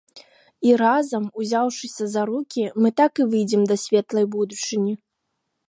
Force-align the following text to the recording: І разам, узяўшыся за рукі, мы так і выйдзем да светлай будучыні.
І 0.67 0.71
разам, 0.81 1.27
узяўшыся 1.43 2.07
за 2.13 2.23
рукі, 2.31 2.63
мы 2.85 2.89
так 3.03 3.13
і 3.21 3.29
выйдзем 3.35 3.61
да 3.73 3.81
светлай 3.85 4.25
будучыні. 4.37 4.93